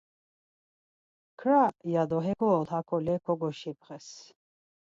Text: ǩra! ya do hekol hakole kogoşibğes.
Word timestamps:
ǩra! 1.39 1.63
ya 1.93 2.03
do 2.09 2.17
hekol 2.25 2.63
hakole 2.71 3.15
kogoşibğes. 3.25 4.07